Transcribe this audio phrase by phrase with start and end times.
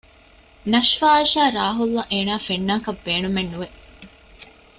[0.71, 3.67] ނަޝްފާ އަށާ ރާހުލްއަށް އޭނާ ފެންނާކަށް ބޭނުމެއް ނުވެ